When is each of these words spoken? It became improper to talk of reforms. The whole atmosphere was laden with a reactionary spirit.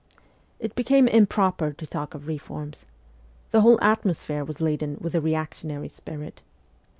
It 0.57 0.73
became 0.73 1.07
improper 1.07 1.73
to 1.73 1.85
talk 1.85 2.15
of 2.15 2.25
reforms. 2.25 2.85
The 3.51 3.61
whole 3.61 3.79
atmosphere 3.83 4.43
was 4.43 4.59
laden 4.59 4.97
with 4.99 5.13
a 5.13 5.21
reactionary 5.21 5.89
spirit. 5.89 6.41